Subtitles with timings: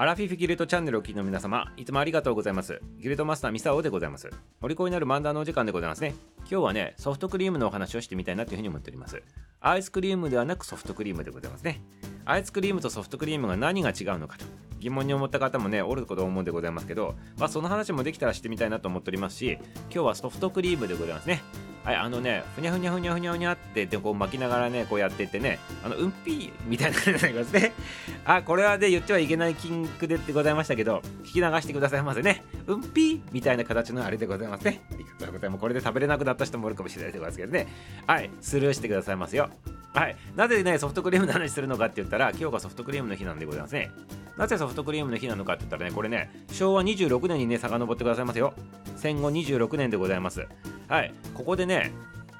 [0.00, 2.80] アラフィフギルドチャンネルを聞きの皆様、いつもありがとうございます。
[2.96, 4.30] ギルドマスターミサオでございます。
[4.62, 6.14] お利口になる漫談のお時間でございますね。
[6.38, 9.22] 今日はね、ソフトクリームのお話をしてみたいなというふうに思っております。
[9.60, 11.82] アイスクリームではなくソフトクリームでございますね。
[12.24, 14.46] アイスクリームとソフトクリームが何が違うのかと
[14.78, 19.58] 疑問に思った方もね、おること思うんでございますけど、まあその話もできたらしてみたいなと思っておりますし、
[19.90, 21.42] 今日はソフトクリームでございますね。
[21.84, 27.72] はい、あのね、ふにゃふにゃふにゃふにゃふにゃってでこう巻きながらね、こうやってってね、あの、うんぴーみたいな感じになりますね。
[28.24, 32.44] あ、これはね、言ってはいけない禁句でってございましたけど、聞き流してくださいませね。
[32.66, 34.82] うんぴーみたいな形のあれでございますね。
[34.90, 35.60] ありがとうございます。
[35.60, 37.66] これで食べれなくなった人もいるかもしれないでございますけどね。
[38.06, 39.48] はい、スルーしてくださいますよ。
[39.94, 43.90] はい、なぜね、ソフトクリームの話するのかって言ったら、今日がソフトクリームの日なんでございますね。
[44.36, 48.54] なぜソフトクリームの日なのかって言ったらね、これね、昭和26年にね、遡ってくださいますよ。
[48.96, 50.46] 戦後26年でございます。
[50.90, 51.92] はい、ここでね、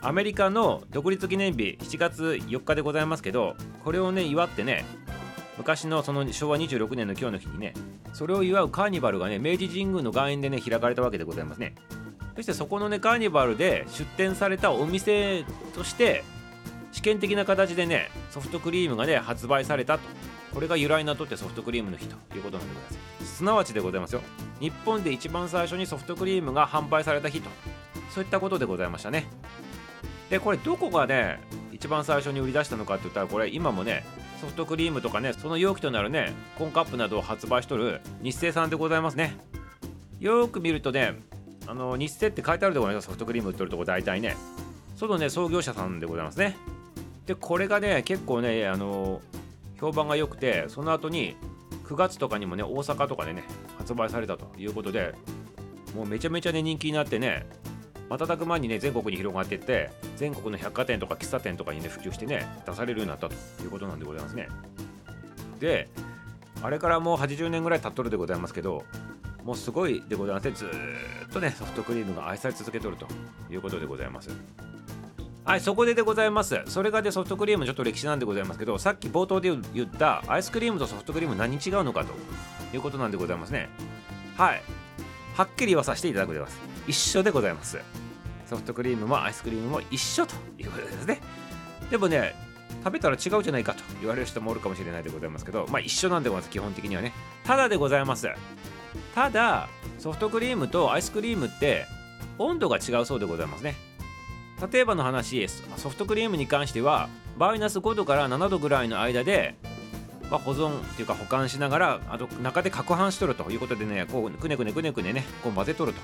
[0.02, 3.54] アメリカの独立記念日7月4日でございますけど
[3.84, 4.84] これをね祝ってね
[5.56, 7.74] 昔のその昭和26年の今日の日にね
[8.12, 11.76] それを祝うカーニバルがね明治神宮の外苑でね開かれたわけでございますね。
[12.34, 16.24] そしてそこのねカーニバルで出店されたお店として
[16.90, 20.09] 試験的な形でねソフトクリームがね発売されたと。
[20.52, 23.37] これが由来なとってソフトクリームの日ということなんでございます。
[23.37, 24.23] すなわちでございますよ。
[24.59, 27.48] 日本で一番最初にソフトクリームが販売された日と。
[28.14, 29.26] そういったことでございましたね。
[30.28, 31.40] でこれどこがね
[31.72, 34.04] 一番最初に売り出したのかって言ったらこれ今もね
[34.40, 39.36] ソフトクリームとかねその容器となるねコンカップなどを発売しとる日清さんでございますね。
[40.20, 41.18] よく見るとね
[41.66, 44.36] あの日清って書いてあるところねソフトクリーム売ってるとこ大体ね
[44.96, 46.56] そのね創業者さんでございますね。
[47.26, 49.20] でこれがね結構ねあの
[49.80, 51.36] 評判が良くてその後に
[51.84, 53.44] 9月とかにもね大阪とかでね
[53.78, 55.14] 発売されたということで
[55.96, 57.46] もうめちゃめちゃね人気になってね
[58.10, 64.48] 瞬く間にね全国に広がっていって全国の百貨店とか喫茶店とかにね普及してね出されるようになったということなんでございますね。
[65.60, 65.88] で
[66.62, 68.84] あれからもう80年ぐらい経っとるでございますけど
[69.44, 70.69] もうすごいでございますねずっ
[71.32, 73.06] とねソフトクリームが愛され続けとると
[73.50, 74.31] いうことでございます。
[75.44, 76.60] はいそこででございます。
[76.66, 82.12] それがでソフトクリームちょっと歴史なんでございますけどさっき冒頭で言ったアイスクリームとソフトクリーム何違うのかと
[82.75, 83.69] いうことなんでございますね。
[84.37, 84.62] はい。
[85.34, 86.69] はっきり言わさせていただくでございます。
[86.87, 87.79] 一緒でございます。
[88.47, 91.21] ソフトクリームもアイスクリームも一緒ということですね。
[91.91, 92.35] でもね
[92.85, 97.13] 食べたら違うじゃないかと言われる人もおるかもしれないでございますけどまあ一緒なんでございます基本的にはね。
[97.45, 98.29] ただでございます。
[99.15, 99.69] ただ
[99.99, 101.87] ソフトクリームとアイスクリームって
[102.39, 103.75] 温度が違うそうでございますね。
[104.73, 107.09] 例えばの話ソフトクリームに関しては
[107.39, 109.55] マイナス5度から7度ぐらいの間で
[110.31, 116.01] まあ、保存っていうか保管しながらあと中で攪拌しとるということでねこうくねくねくねくねねこう混ぜとると。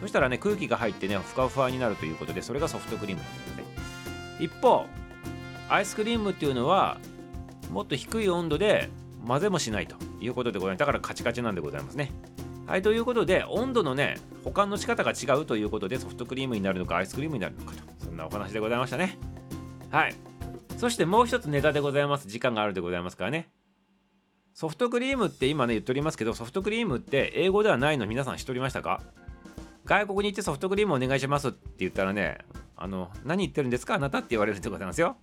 [0.00, 3.64] そしたらね空気が入ってねふかふわになるということでそれがソフトクリームなんですね。
[4.40, 4.86] 一方
[5.68, 6.98] アイスクリームっていうのは
[7.70, 8.90] もっと低い温度で
[9.26, 10.80] 混ぜもしないということでございます。
[10.80, 12.10] だからカチカチなんでございますね。
[12.66, 19.18] はいということで温度のね保管の仕方が違うということでソフトクリームになるのかアイスクリームになるのかとそんなお話でございましたね。
[19.90, 20.14] はい。
[20.76, 22.28] そしてもう一つネタでございます。
[22.28, 23.48] 時間があるでございますからね。
[24.54, 29.00] ソフトクリームって今ね言っておりますけどソフトクリームって英語ではないの皆さん知っておりましたか？
[29.84, 32.38] 外国に行ってソフトクリームお願いしますって言ったらね
[32.76, 35.16] あの何言ってるんですかあなたって言われるでございますよ。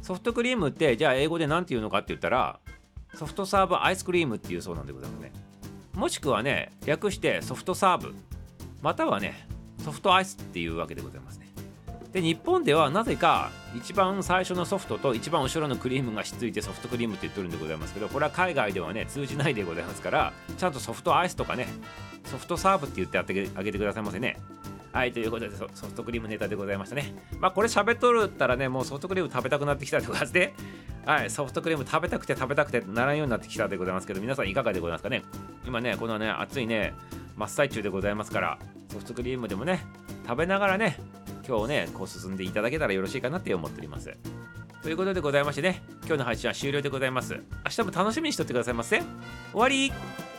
[0.00, 2.58] ソフトクリームってじゃあ英語で何て言うのかって言ったら
[3.14, 5.32] ソフトサーブアイスクリームっていうそうなんでございますね。
[5.94, 8.14] もしくはね略してソフトサーブ。
[8.80, 9.46] またはね
[9.84, 11.51] ソフトアイスっていうわけでございますね。
[12.12, 21.66] で日本ではなぜか一番最初のソフトと一番後ろのクリームがしっついてソフトクリームって言ってるんでございますけどこれは海外ではね通じないでございますからちゃんとソフトアイスとかね
[22.26, 24.36] ソフトサーブって言ってあってあげてくださいませね。
[24.92, 27.14] はいということでソフトクリームネタでございましたね。
[27.40, 30.52] まあこれ喋っとるったらねもうソフトクリーム食べたくなってきたってことで
[31.06, 35.22] はいソフトクリーム食べたくて食べたくてならんようになってきたでございますけど皆さんいかがでございますかね？
[35.66, 36.92] 今ねこのね暑いね
[37.36, 38.58] 真っ最中でございますから
[38.90, 39.82] ソフトクリームでもね
[40.26, 40.98] 食べながらね
[41.46, 44.16] 今日ねこう進んでいただけたらよろしいかなって思っております。
[44.82, 47.34] ということでございましてね今日の配信は終了でございます。
[47.34, 49.00] 明日も楽しみにしとってくださいませ。
[49.52, 50.31] 終わり。